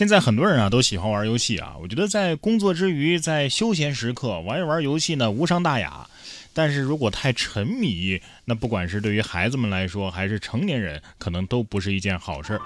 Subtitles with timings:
[0.00, 6.08] 现在很多人啊都喜欢玩游戏啊，我觉得在工作之余，在休闲时刻玩一玩游戏呢无伤大雅。
[6.54, 12.58] 但是如果太沉迷，那不管是对于孩子们来说，还是成年人，可能都不是一件好事。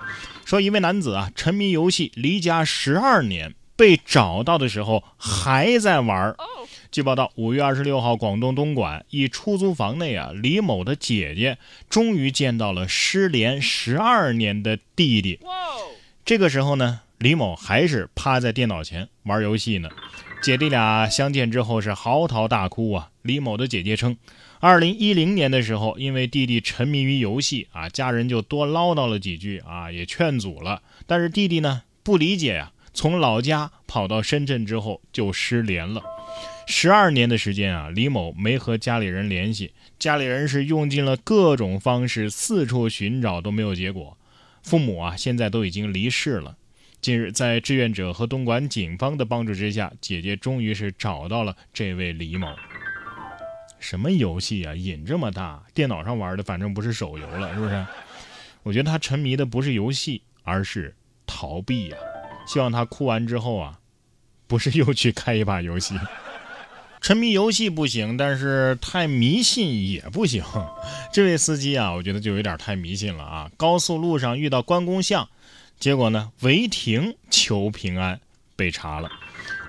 [0.45, 6.37] 说一位男子啊沉迷游戏，离家十二年，被找到的时候还在玩。
[6.93, 11.59] 据报道，五月二十六号，广东东莞一出租房内啊，李某的姐姐
[11.91, 15.41] 终于见到了失联十二年的弟弟。
[16.25, 17.01] 这个时候呢？
[17.25, 19.89] 李某还是趴在电脑前玩游戏呢，
[20.43, 23.09] 姐弟俩相见之后是嚎啕大哭啊。
[23.23, 24.19] 李某的姐姐称，
[24.61, 36.03] 二零一零年的时候，因为弟弟沉迷于游戏啊，家人就多唠叨了几句啊，也劝阻了，但是弟弟呢不理解呀，从老家跑到深圳之后就失联了，
[36.67, 44.15] 十二年的时间啊，李某没和家里人联系，家里人是用尽了各种方式四处寻找都没有结果，
[44.63, 46.59] 父母啊现在都已经离世了。
[47.05, 52.49] 近日，在志愿者和东莞警方的帮助之下，姐姐终于是找到了这位李某。
[53.79, 55.63] 什么游戏啊，瘾这么大？
[55.75, 57.87] 电脑上玩的，反正不是手游了，是不是？
[58.63, 61.97] 我觉得他沉迷的不是游戏，而是逃避呀。
[62.47, 63.79] 希望他哭完之后啊，
[64.47, 65.95] 不是又去开一把游戏。
[67.03, 70.43] 沉迷游戏不行，但是太迷信也不行。
[71.13, 73.51] 这位司机啊，我觉得就有点太迷信了啊。
[73.59, 75.29] 高速路上遇到关公像。
[75.79, 76.33] 结果呢？
[76.41, 78.21] 违停求平安，
[78.57, 79.11] 被查了。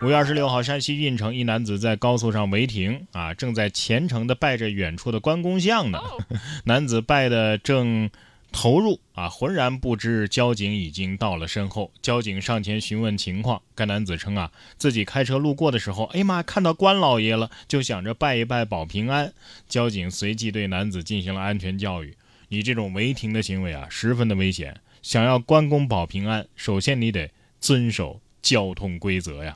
[0.02, 6.00] 五月二十六号，山西运城一男子在高速上违停，啊，正在虔诚地拜着远处的关公像呢。
[6.66, 8.10] 男子拜的正
[8.52, 11.92] 投入，啊，浑然不知交警已经到了身后。
[12.02, 19.34] 交警上前询问情况，该男子称啊，自己开车路过的时候，哎呀妈，看到关老爷了，就想着拜一拜保平安。
[19.68, 22.16] 交警随即对男子进行了安全教育：
[22.48, 24.78] 你这种违停的行为啊，十分的危险。
[25.06, 29.54] 想要关公保平安，首先你得遵守交通规则呀！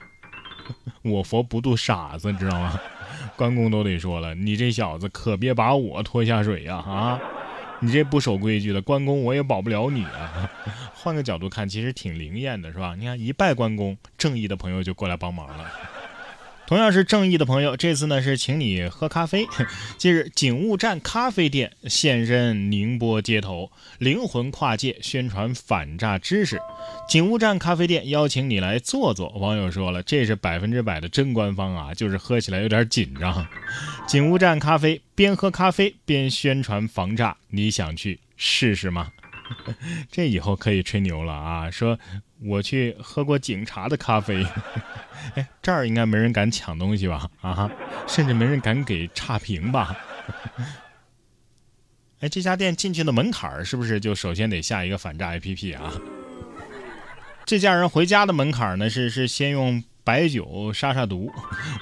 [1.01, 2.79] 我佛不渡傻子，知道吗？
[3.35, 6.75] 关公都得说了，你这小子可别把我拖下水呀！
[6.75, 7.19] 啊，
[7.79, 10.47] 你这不守规矩的关公，我也保不了你啊！
[10.93, 12.93] 换个角度看，其实挺灵验的，是吧？
[12.95, 15.65] 你看一拜关公，正义的朋友就过来帮忙了。
[16.69, 19.47] 同样是正义的朋友，这次呢是请你喝咖啡。
[19.97, 26.61] 近日，警务站咖啡店现身宁波街头，灵魂跨界宣传反诈知识。
[27.07, 29.29] 警务站咖啡店邀请你来坐坐。
[29.29, 33.47] 网友说了，这是百分之百的真官方啊，就是喝起来有点紧张。
[34.07, 39.11] 警务站咖啡边喝咖啡边宣传防诈，你想去试试吗？
[40.11, 41.71] 这以后可以吹牛了啊！
[41.71, 41.97] 说
[42.41, 44.45] 我去喝过警察的咖啡，
[45.35, 47.29] 哎，这儿应该没人敢抢东西吧？
[47.41, 47.69] 啊，
[48.07, 49.97] 甚至没人敢给差评吧？
[52.21, 55.93] 哎，这家店进去的门槛是不是就首先得下一个反诈 APP 啊？
[57.45, 61.31] 这家人回家的门槛呢是是先用白酒杀杀毒。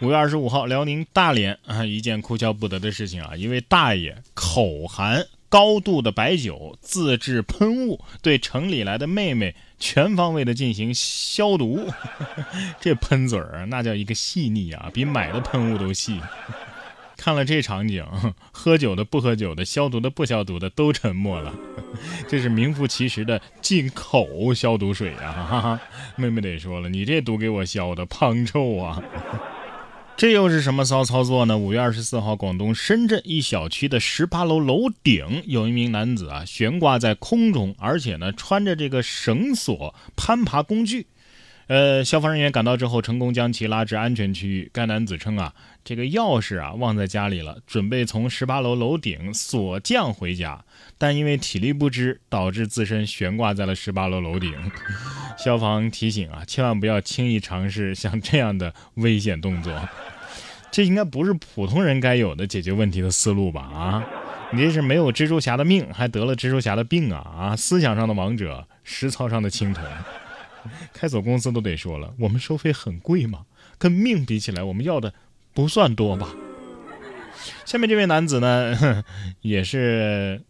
[0.01, 5.27] 五月二十五号，辽宁大连啊，一件哭笑不得的事情啊，一位大爷口含。
[5.49, 11.89] 高度的白酒自制喷雾，对城里来的妹妹全方位的进行消毒。
[12.79, 16.19] 这喷嘴儿那叫一个细腻啊，比买的喷雾都细。
[17.15, 18.05] 看了这场景，
[18.51, 21.51] 喝酒的、不喝酒的、消毒的、不消毒的都沉默了。
[22.27, 25.81] 这是名副其实的进口消毒水啊！
[26.15, 29.01] 妹妹得说了，你这毒给我消的，胖臭啊！
[30.17, 31.59] 这又是什么骚操作呢？
[31.59, 41.05] 五月二十四号，广东深圳一小区的十八楼楼顶有一名男子啊悬挂在空中，而且呢穿着这个绳索攀爬工具。
[41.67, 44.69] 呃，消防人员赶到之后，成功将其拉至安全区域。
[44.73, 50.63] 该男子称啊，这个钥匙啊忘在家里了，准备从十八楼楼顶索降回家，
[50.97, 54.53] 但因为体力不支，导致自身悬挂在了十八楼楼顶。
[55.37, 59.73] 消防提醒啊，千万不要轻易尝试像这样的危险动作。
[60.71, 63.61] 这应该不是普通人该有的解决问题的思路吧？
[63.61, 64.05] 啊，
[64.53, 67.19] 你这是没有蜘蛛侠的命，还得了蜘蛛侠的病啊！
[67.37, 69.83] 啊，思想上的王者，实操上的青铜。
[70.93, 73.45] 开锁公司都得说了，我们收费很贵嘛？
[73.77, 75.13] 跟命比起来，我们要的
[75.53, 76.33] 不算多吧？
[77.65, 79.03] 下面这位男子呢，
[79.41, 80.41] 也是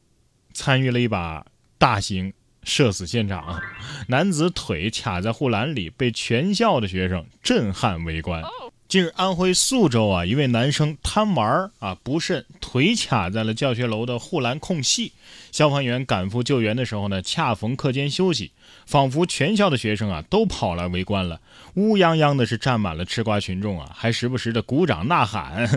[0.53, 1.45] 参与了一把
[1.77, 2.33] 大型
[2.63, 3.61] 社死现场，
[4.07, 8.43] 男子腿卡在护栏里，被全校的学生震撼围观。
[8.87, 15.11] 近日，安徽宿州啊，一位男生贪玩啊，不慎腿卡在了教学楼的护栏空隙。
[15.51, 18.53] 消防员赶赴救援的时候呢，恰逢课间休息，
[18.85, 21.41] 仿佛全校的学生啊都跑来围观了，
[21.73, 25.69] 乌泱泱的是站满了吃瓜群众啊，还时不时的鼓掌呐喊。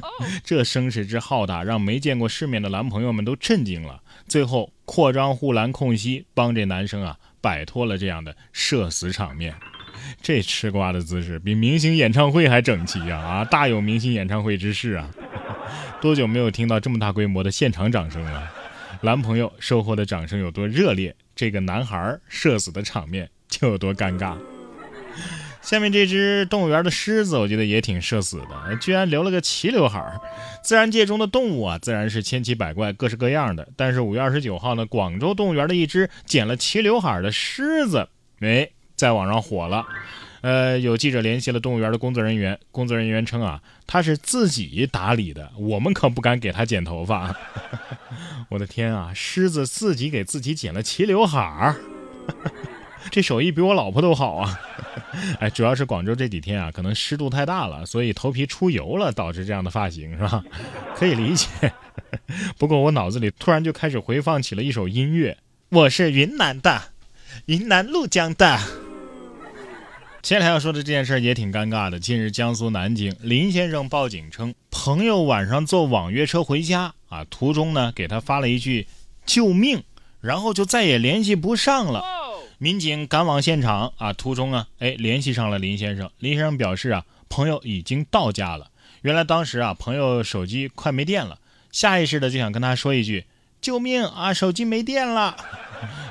[0.45, 4.01] 这声势之浩大，让没见过世面的男朋友们都震惊了。
[4.29, 9.53] 最后扩张护栏空隙，帮这男生啊摆脱了这样的社死场面。
[10.23, 13.19] 这吃瓜的姿势比明星演唱会还整齐啊！
[13.19, 15.11] 啊，大有明星演唱会之势啊！
[16.00, 18.50] 多久没有听到这么大规模的现场掌声了？
[19.02, 24.37] 男朋友收获的掌声有多热烈，这个男孩儿社死的场面就有多尴尬。
[25.62, 30.03] 下面这只动物园的狮子，我觉得也挺社死的，居然留了个齐刘海。
[30.62, 33.69] 自然界中的动物啊，自然是千奇百怪、各式各样的。
[33.76, 38.08] 但是五月二十九号呢，广州动物园的一只剪了齐刘海的狮子，
[38.41, 38.70] 哎，
[39.00, 39.87] 在网上火了。
[40.43, 47.35] 呃，有记者联系了动物园的工作人员，工作人员称啊，他是自己打理的，我们可不敢给他剪头发。
[48.50, 51.76] 我的天啊，狮子自己给自己剪了齐刘海儿。
[53.11, 54.61] 这手艺比我老婆都好啊！
[55.41, 60.44] 哎，主要是广州这几天啊，可能湿度太大了，所以头皮出油了，导致这样的发型是吧？
[60.94, 61.49] 可以理解。
[62.58, 65.38] 不过我脑子里突然就开始回放起了一首音乐，
[65.70, 66.93] 我是云南的，
[67.46, 68.58] 云南怒江的。
[70.22, 71.99] 接下来要说的这件事也挺尴尬的。
[71.99, 78.87] 近日，江苏南京林先生报警称，朋友晚上坐网约车回家啊，途中呢给他发了一句
[79.25, 79.82] “救命”，
[80.20, 82.05] 然后就再也联系不上了。
[82.58, 86.11] 民警赶往现场啊，途中啊，哎，联系上了林先生。
[86.19, 88.70] 林先生表示啊，朋友已经到家了。
[89.00, 91.38] 原来当时啊，朋友手机快没电了，
[91.72, 93.25] 下意识的就想跟他说一句
[93.62, 95.34] ：“救命啊，手机没电了。”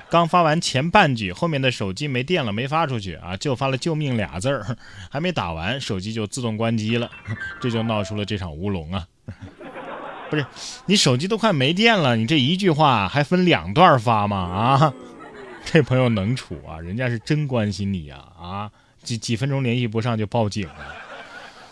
[0.10, 4.76] 刚发完前半句，后面的手机没电了，没发出去啊，就发了“救命”俩字儿，
[5.12, 7.10] 还没打完，手机就自动关机了，
[7.62, 9.06] 这就闹出了这场乌龙啊！
[10.30, 10.46] 不是，
[10.86, 14.38] 你手机都快没电了，你这一句话还分两段发吗？
[14.38, 14.94] 啊？
[15.66, 18.72] 这朋友能处啊，人家是真关心你呀啊！
[19.04, 20.96] 几几分钟联系不上就报警了，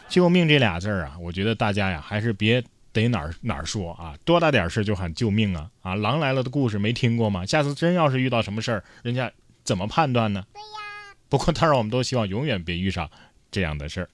[0.08, 2.64] 救命这俩字儿啊，我觉得大家呀还是别
[2.98, 5.94] 逮哪儿哪儿说啊，多大点事就喊救命啊啊！
[5.94, 7.46] 狼来了的故事没听过吗？
[7.46, 9.32] 下次真要是遇到什么事儿，人家
[9.64, 10.44] 怎么判断呢？
[10.52, 11.16] 对呀。
[11.30, 13.08] 不过当然，我们都希望永远别遇上
[13.52, 14.10] 这样的事儿。